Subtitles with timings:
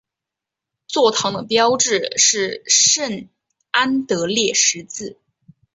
[0.87, 3.29] 座堂的标志是圣
[3.69, 5.19] 安德烈十字。